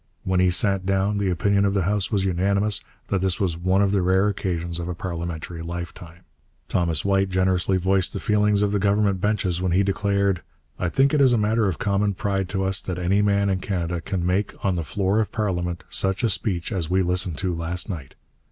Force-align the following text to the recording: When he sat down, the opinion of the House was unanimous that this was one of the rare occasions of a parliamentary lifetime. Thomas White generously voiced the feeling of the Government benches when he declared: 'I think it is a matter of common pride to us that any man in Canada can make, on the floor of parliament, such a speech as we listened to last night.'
When 0.23 0.39
he 0.39 0.49
sat 0.49 0.83
down, 0.83 1.19
the 1.19 1.29
opinion 1.29 1.63
of 1.63 1.75
the 1.75 1.83
House 1.83 2.09
was 2.11 2.25
unanimous 2.25 2.81
that 3.09 3.21
this 3.21 3.39
was 3.39 3.55
one 3.55 3.83
of 3.83 3.91
the 3.91 4.01
rare 4.01 4.29
occasions 4.29 4.79
of 4.79 4.87
a 4.87 4.95
parliamentary 4.95 5.61
lifetime. 5.61 6.23
Thomas 6.67 7.05
White 7.05 7.29
generously 7.29 7.77
voiced 7.77 8.13
the 8.13 8.19
feeling 8.19 8.59
of 8.63 8.71
the 8.71 8.79
Government 8.79 9.21
benches 9.21 9.61
when 9.61 9.73
he 9.73 9.83
declared: 9.83 10.41
'I 10.79 10.89
think 10.89 11.13
it 11.13 11.21
is 11.21 11.33
a 11.33 11.37
matter 11.37 11.67
of 11.67 11.77
common 11.77 12.15
pride 12.15 12.49
to 12.49 12.63
us 12.63 12.81
that 12.81 12.97
any 12.97 13.21
man 13.21 13.47
in 13.47 13.59
Canada 13.59 14.01
can 14.01 14.25
make, 14.25 14.53
on 14.65 14.73
the 14.73 14.83
floor 14.83 15.19
of 15.19 15.31
parliament, 15.31 15.83
such 15.87 16.23
a 16.23 16.29
speech 16.29 16.71
as 16.71 16.89
we 16.89 17.03
listened 17.03 17.37
to 17.37 17.53
last 17.53 17.87
night.' 17.87 18.15